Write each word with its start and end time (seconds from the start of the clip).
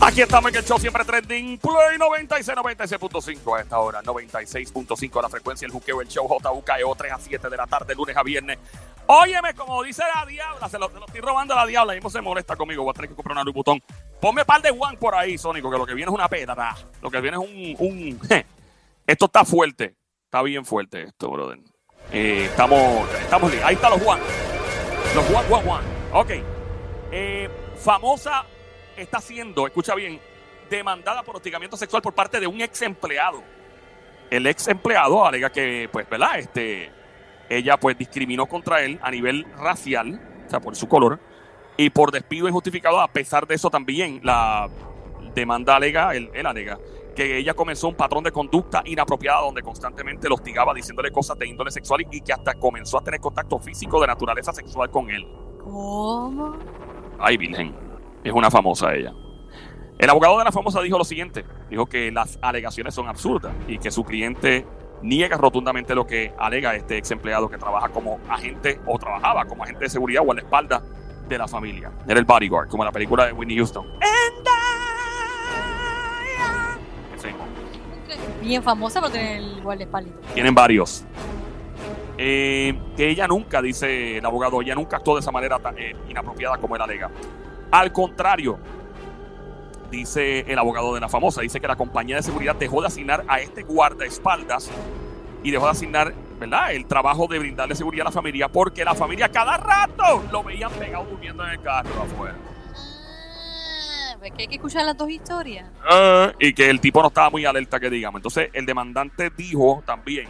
Aquí 0.00 0.22
estamos 0.22 0.50
en 0.50 0.56
el 0.56 0.64
show 0.64 0.78
siempre 0.78 1.04
trending 1.04 1.58
Play 1.58 1.98
96, 1.98 2.56
96.5 2.56 3.58
a 3.58 3.60
esta 3.60 3.78
hora, 3.78 4.02
96.5 4.02 5.22
la 5.22 5.28
frecuencia, 5.28 5.66
el 5.66 5.72
juqueo, 5.72 6.00
el 6.00 6.08
show 6.08 6.26
JUKEO 6.26 6.94
3 6.94 7.12
a 7.12 7.18
7 7.18 7.50
de 7.50 7.56
la 7.56 7.66
tarde, 7.66 7.94
lunes 7.94 8.16
a 8.16 8.22
viernes. 8.22 8.58
Óyeme, 9.08 9.54
como 9.54 9.82
dice 9.82 10.02
la 10.14 10.24
diabla, 10.24 10.68
se 10.68 10.78
lo, 10.78 10.86
estoy 10.86 11.20
robando 11.20 11.52
a 11.52 11.58
la 11.58 11.66
diabla 11.66 11.92
y 11.92 11.96
mismo 11.96 12.08
se 12.08 12.22
molesta 12.22 12.56
conmigo, 12.56 12.82
voy 12.82 12.90
a 12.90 12.94
tener 12.94 13.10
que 13.10 13.16
comprar 13.16 13.36
una 13.36 13.52
botón. 13.52 13.82
Ponme 14.20 14.44
par 14.44 14.62
de 14.62 14.70
one 14.70 14.96
por 14.96 15.14
ahí, 15.14 15.36
Sónico, 15.36 15.70
que 15.70 15.76
lo 15.76 15.84
que 15.84 15.94
viene 15.94 16.10
es 16.10 16.14
una 16.14 16.28
pedra, 16.28 16.74
lo 17.02 17.10
que 17.10 17.20
viene 17.20 17.36
es 17.36 17.78
un 17.78 18.20
esto 19.06 19.24
está 19.26 19.44
fuerte, 19.44 19.96
está 20.24 20.40
bien 20.42 20.64
fuerte 20.64 21.02
esto, 21.02 21.30
brother. 21.30 21.58
Eh, 22.12 22.44
estamos, 22.46 23.08
estamos 23.20 23.52
ahí 23.64 23.74
están 23.74 23.90
los 23.90 24.06
one, 24.06 24.22
los 25.14 25.28
one, 25.28 25.46
one, 25.50 25.70
one. 25.70 25.86
Ok, 26.12 26.30
eh, 27.10 27.48
famosa 27.76 28.44
está 28.96 29.20
siendo, 29.20 29.66
escucha 29.66 29.94
bien, 29.94 30.20
demandada 30.70 31.22
por 31.22 31.36
hostigamiento 31.36 31.76
sexual 31.76 32.02
por 32.02 32.14
parte 32.14 32.40
de 32.40 32.46
un 32.46 32.60
ex 32.60 32.82
empleado. 32.82 33.42
El 34.30 34.46
ex 34.46 34.68
empleado 34.68 35.24
alega 35.24 35.50
que, 35.50 35.88
pues, 35.90 36.08
¿verdad? 36.08 36.38
Este, 36.38 36.90
ella, 37.48 37.76
pues, 37.76 37.96
discriminó 37.96 38.46
contra 38.46 38.82
él 38.82 38.98
a 39.02 39.10
nivel 39.10 39.46
racial, 39.56 40.20
o 40.46 40.50
sea, 40.50 40.60
por 40.60 40.74
su 40.74 40.88
color, 40.88 41.20
y 41.76 41.90
por 41.90 42.10
despido 42.10 42.48
injustificado. 42.48 43.00
A 43.00 43.08
pesar 43.08 43.46
de 43.46 43.54
eso, 43.54 43.70
también 43.70 44.20
la 44.22 44.68
demanda 45.34 45.76
alega, 45.76 46.14
él, 46.14 46.30
él 46.34 46.46
alega, 46.46 46.78
que 47.16 47.38
ella 47.38 47.54
comenzó 47.54 47.88
un 47.88 47.96
patrón 47.96 48.22
de 48.22 48.30
conducta 48.30 48.82
inapropiada 48.84 49.40
donde 49.40 49.62
constantemente 49.62 50.28
lo 50.28 50.36
hostigaba 50.36 50.74
diciéndole 50.74 51.10
cosas 51.10 51.36
de 51.38 51.48
índole 51.48 51.70
sexual 51.70 52.06
y, 52.08 52.20
que 52.20 52.32
hasta 52.32 52.54
comenzó 52.54 52.98
a 52.98 53.02
tener 53.02 53.20
contacto 53.20 53.58
físico 53.58 54.00
de 54.00 54.06
naturaleza 54.06 54.52
sexual 54.52 54.90
con 54.90 55.10
él. 55.10 55.26
¿Cómo? 55.64 56.56
Ay, 57.18 57.38
Virgen. 57.38 57.74
Es 58.22 58.32
una 58.32 58.50
famosa 58.50 58.94
ella. 58.94 59.14
El 59.98 60.10
abogado 60.10 60.38
de 60.38 60.44
la 60.44 60.52
famosa 60.52 60.82
dijo 60.82 60.98
lo 60.98 61.04
siguiente. 61.04 61.44
Dijo 61.70 61.86
que 61.86 62.12
las 62.12 62.38
alegaciones 62.42 62.94
son 62.94 63.08
absurdas 63.08 63.54
y 63.66 63.78
que 63.78 63.90
su 63.90 64.04
cliente 64.04 64.66
niega 65.02 65.38
rotundamente 65.38 65.94
lo 65.94 66.06
que 66.06 66.34
alega 66.38 66.74
este 66.74 66.98
ex 66.98 67.10
empleado 67.10 67.48
que 67.48 67.56
trabaja 67.56 67.88
como 67.88 68.20
agente 68.28 68.78
o 68.86 68.98
trabajaba 68.98 69.46
como 69.46 69.64
agente 69.64 69.84
de 69.84 69.90
seguridad 69.90 70.22
o 70.26 70.32
a 70.32 70.34
la 70.34 70.42
espalda 70.42 70.82
de 71.28 71.38
la 71.38 71.48
familia. 71.48 71.90
Era 72.06 72.20
el 72.20 72.26
bodyguard, 72.26 72.68
como 72.68 72.82
en 72.82 72.86
la 72.86 72.92
película 72.92 73.26
de 73.26 73.32
Whitney 73.32 73.56
Houston. 73.56 73.86
Ese 74.00 74.55
Bien 78.42 78.62
famosa 78.62 79.00
por 79.00 79.10
tener 79.10 79.38
el 79.38 79.62
guardaespaldas. 79.62 80.12
Tienen 80.34 80.54
varios. 80.54 81.04
Eh, 82.18 82.78
que 82.96 83.10
ella 83.10 83.26
nunca, 83.28 83.60
dice 83.60 84.18
el 84.18 84.24
abogado, 84.24 84.62
ella 84.62 84.74
nunca 84.74 84.96
actuó 84.96 85.14
de 85.14 85.20
esa 85.20 85.30
manera 85.30 85.58
tan, 85.58 85.78
eh, 85.78 85.94
inapropiada 86.08 86.56
como 86.58 86.74
él 86.76 86.82
alega. 86.82 87.10
Al 87.70 87.92
contrario, 87.92 88.58
dice 89.90 90.40
el 90.40 90.58
abogado 90.58 90.94
de 90.94 91.00
la 91.00 91.08
famosa, 91.08 91.42
dice 91.42 91.60
que 91.60 91.68
la 91.68 91.76
compañía 91.76 92.16
de 92.16 92.22
seguridad 92.22 92.54
dejó 92.56 92.80
de 92.80 92.86
asignar 92.86 93.24
a 93.28 93.40
este 93.40 93.62
guardaespaldas 93.64 94.70
y 95.42 95.50
dejó 95.50 95.66
de 95.66 95.72
asignar, 95.72 96.14
¿verdad?, 96.40 96.72
el 96.72 96.86
trabajo 96.86 97.26
de 97.26 97.38
brindarle 97.38 97.74
seguridad 97.74 98.06
a 98.06 98.10
la 98.10 98.12
familia 98.12 98.48
porque 98.48 98.84
la 98.84 98.94
familia 98.94 99.28
cada 99.28 99.58
rato 99.58 100.24
lo 100.32 100.42
veían 100.42 100.70
pegado 100.72 101.04
durmiendo 101.04 101.44
en 101.44 101.50
el 101.50 101.60
carro 101.60 102.02
afuera. 102.02 102.34
¿Ves 104.26 104.36
que 104.36 104.42
hay 104.42 104.48
que 104.48 104.56
escuchar 104.56 104.84
las 104.84 104.96
dos 104.96 105.08
historias? 105.08 105.70
Ah, 105.88 106.32
y 106.40 106.52
que 106.52 106.68
el 106.68 106.80
tipo 106.80 107.00
no 107.00 107.08
estaba 107.08 107.30
muy 107.30 107.44
alerta, 107.44 107.78
que 107.78 107.90
digamos. 107.90 108.18
Entonces, 108.18 108.50
el 108.52 108.66
demandante 108.66 109.30
dijo 109.36 109.82
también 109.86 110.26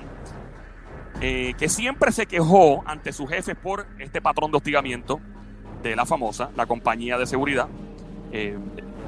eh, 1.20 1.54
que 1.58 1.68
siempre 1.68 2.12
se 2.12 2.26
quejó 2.26 2.82
ante 2.86 3.12
sus 3.12 3.28
jefes 3.28 3.56
por 3.56 3.86
este 3.98 4.20
patrón 4.20 4.50
de 4.50 4.58
hostigamiento 4.58 5.20
de 5.82 5.96
la 5.96 6.04
famosa, 6.04 6.50
la 6.56 6.66
compañía 6.66 7.16
de 7.16 7.26
seguridad. 7.26 7.68
Eh, 8.32 8.58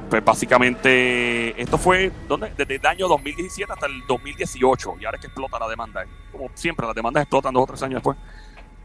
pues 0.09 0.25
básicamente, 0.25 1.61
esto 1.61 1.77
fue 1.77 2.11
¿dónde? 2.27 2.51
desde 2.57 2.77
el 2.77 2.87
año 2.87 3.09
2017 3.09 3.71
hasta 3.71 3.87
el 3.87 4.07
2018, 4.07 4.95
y 5.01 5.05
ahora 5.05 5.17
es 5.17 5.21
que 5.21 5.27
explota 5.27 5.59
la 5.59 5.69
demanda. 5.69 6.05
Como 6.33 6.49
siempre, 6.55 6.87
las 6.87 6.95
demandas 6.95 7.25
explotan 7.25 7.53
dos 7.53 7.65
o 7.65 7.67
tres 7.67 7.83
años 7.83 7.97
después. 7.97 8.17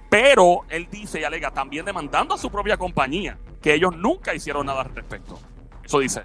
Pero 0.10 0.66
él 0.70 0.90
dice 0.92 1.22
y 1.22 1.24
alega 1.24 1.50
también 1.52 1.86
demandando 1.86 2.36
a 2.36 2.38
su 2.38 2.52
propia 2.52 2.76
compañía, 2.76 3.38
que 3.62 3.74
ellos 3.74 3.96
nunca 3.96 4.36
hicieron 4.36 4.66
nada 4.66 4.82
al 4.82 4.94
respecto. 4.94 5.40
Eso 5.84 6.00
dice. 6.00 6.24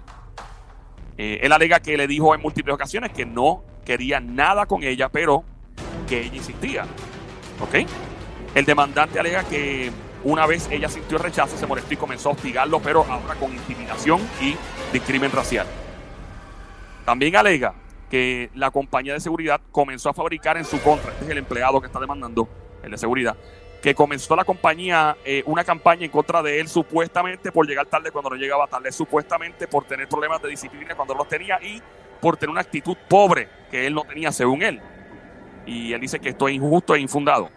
Eh, 1.17 1.39
él 1.41 1.51
alega 1.51 1.79
que 1.79 1.97
le 1.97 2.07
dijo 2.07 2.33
en 2.33 2.41
múltiples 2.41 2.73
ocasiones 2.73 3.11
que 3.11 3.25
no 3.25 3.63
quería 3.85 4.19
nada 4.19 4.65
con 4.65 4.83
ella, 4.83 5.09
pero 5.09 5.43
que 6.07 6.21
ella 6.21 6.35
insistía. 6.35 6.85
¿Ok? 7.61 7.87
El 8.55 8.65
demandante 8.65 9.19
alega 9.19 9.43
que 9.43 9.91
una 10.23 10.45
vez 10.45 10.69
ella 10.71 10.89
sintió 10.89 11.17
rechazo, 11.17 11.57
se 11.57 11.67
molestó 11.67 11.93
y 11.93 11.97
comenzó 11.97 12.29
a 12.29 12.31
hostigarlo, 12.33 12.81
pero 12.81 13.05
ahora 13.09 13.35
con 13.35 13.53
intimidación 13.53 14.21
y 14.41 14.55
discrimen 14.91 15.31
racial. 15.31 15.67
También 17.05 17.35
alega 17.35 17.73
que 18.09 18.49
la 18.55 18.71
compañía 18.71 19.13
de 19.13 19.19
seguridad 19.19 19.61
comenzó 19.71 20.09
a 20.09 20.13
fabricar 20.13 20.57
en 20.57 20.65
su 20.65 20.81
contra, 20.81 21.11
este 21.11 21.25
es 21.25 21.31
el 21.31 21.37
empleado 21.37 21.79
que 21.79 21.87
está 21.87 21.99
demandando, 21.99 22.49
el 22.83 22.91
de 22.91 22.97
seguridad, 22.97 23.37
que 23.81 23.95
comenzó 23.95 24.35
la 24.35 24.43
compañía 24.43 25.17
eh, 25.23 25.43
una 25.45 25.63
campaña 25.63 26.05
en 26.05 26.11
contra 26.11 26.41
de 26.41 26.59
él 26.59 26.67
supuestamente 26.67 27.51
por 27.51 27.67
llegar 27.67 27.85
tarde 27.85 28.11
cuando 28.11 28.31
no 28.31 28.35
llegaba 28.35 28.67
tarde, 28.67 28.91
supuestamente 28.91 29.67
por 29.67 29.85
tener 29.85 30.07
problemas 30.09 30.41
de 30.41 30.49
disciplina 30.49 30.95
cuando 30.95 31.13
los 31.13 31.27
tenía 31.27 31.59
y 31.61 31.81
por 32.21 32.35
tener 32.35 32.51
una 32.51 32.61
actitud 32.61 32.97
pobre 33.07 33.47
que 33.71 33.87
él 33.87 33.93
no 33.93 34.03
tenía 34.03 34.31
según 34.31 34.61
él. 34.63 34.81
Y 35.65 35.93
él 35.93 36.01
dice 36.01 36.19
que 36.19 36.29
esto 36.29 36.47
es 36.47 36.55
injusto 36.55 36.95
e 36.95 36.99
infundado. 36.99 37.49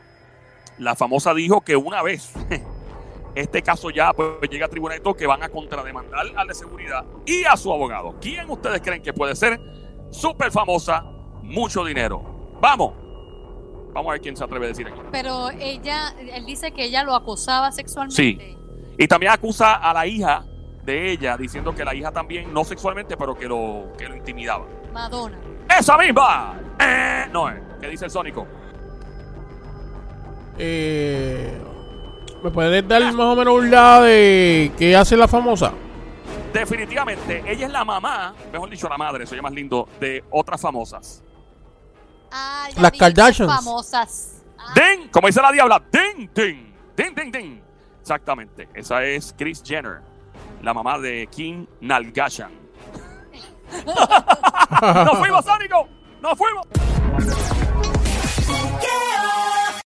La 0.79 0.95
famosa 0.95 1.35
dijo 1.35 1.61
que 1.63 1.77
una 1.77 2.03
vez 2.03 2.33
este 3.35 3.63
caso 3.63 3.91
ya 3.91 4.13
pues, 4.13 4.49
llega 4.49 4.67
a 4.67 4.69
tribunal 4.69 5.01
que 5.17 5.27
van 5.27 5.43
a 5.43 5.49
contrademandar 5.49 6.27
al 6.37 6.47
de 6.47 6.55
seguridad 6.55 7.05
y 7.27 7.45
a 7.45 7.57
su 7.57 7.73
abogado. 7.73 8.17
¿Quién 8.21 8.49
ustedes 8.49 8.81
creen 8.81 9.03
que 9.03 9.13
puede 9.13 9.35
ser? 9.35 9.59
Súper 10.11 10.53
famosa, 10.53 11.03
mucho 11.43 11.85
dinero. 11.85 12.23
Vamos. 12.61 13.02
Vamos 13.93 14.11
a 14.11 14.13
ver 14.13 14.21
quién 14.21 14.37
se 14.37 14.45
atreve 14.45 14.67
a 14.67 14.69
decir 14.69 14.87
aquí. 14.87 14.99
Pero 15.11 15.51
ella, 15.51 16.15
él 16.19 16.47
dice 16.47 16.73
que 16.73 16.85
ella 16.85 17.05
lo 17.05 17.15
acosaba 17.15 17.71
sexualmente. 17.73 18.17
Sí. 18.17 18.57
Y 18.99 19.07
también 19.07 19.33
acusa 19.33 19.75
a 19.75 19.93
la 19.93 20.07
hija 20.07 20.45
de 20.85 21.13
ella, 21.13 21.37
diciendo 21.37 21.75
que 21.75 21.85
la 21.85 21.95
hija 21.95 22.11
también, 22.11 22.53
no 22.53 22.65
sexualmente, 22.65 23.17
pero 23.17 23.35
que 23.35 23.47
lo, 23.47 23.93
que 23.99 24.09
lo 24.09 24.17
intimidaba. 24.17 24.67
Madonna. 24.93 25.39
¡Esa 25.79 25.97
misma! 25.97 26.59
Eh, 26.79 27.27
no 27.33 27.49
es. 27.49 27.61
¿Qué 27.81 27.89
dice 27.89 28.07
el 28.07 28.11
Sónico? 28.11 28.47
Eh, 30.59 31.59
¿Me 32.43 32.51
puedes 32.51 32.87
dar 32.87 33.03
más 33.13 33.27
o 33.27 33.37
menos 33.37 33.55
un 33.55 33.71
lado 33.71 34.05
de 34.05 34.73
qué 34.77 34.97
hace 34.97 35.17
la 35.17 35.29
famosa? 35.29 35.73
Definitivamente, 36.53 37.43
ella 37.47 37.67
es 37.67 37.73
la 37.73 37.85
mamá, 37.85 38.35
mejor 38.53 38.69
dicho, 38.69 38.87
la 38.89 38.99
madre, 38.99 39.27
soy 39.27 39.41
más 39.41 39.53
lindo, 39.53 39.89
de 39.99 40.23
otras 40.31 40.61
famosas. 40.61 41.23
Ah, 42.33 42.69
ya 42.75 42.83
Las 42.83 42.93
vi 42.93 42.99
Kardashians. 42.99 43.53
famosas. 43.55 44.43
Ah, 44.59 44.75
¡Ding! 44.75 45.09
Como 45.11 45.27
dice 45.27 45.43
la 45.43 45.53
diabla, 45.53 45.83
¡ding, 45.91 46.29
ding! 46.35 46.73
¡Ding, 46.97 47.15
ding, 47.15 47.31
ding! 47.33 47.61
Exactamente, 48.01 48.69
esa 48.75 49.05
es 49.05 49.35
Kris 49.37 49.63
Jenner, 49.65 50.01
la 50.63 50.75
mamá 50.75 50.99
de 50.99 51.29
Kim 51.31 51.67
Nalgashan. 51.81 52.51
¡Nos 53.87 55.19
fuimos, 55.19 55.45
Sónico! 55.45 55.89
¡Nos 56.21 56.37
fuimos! 56.39 56.67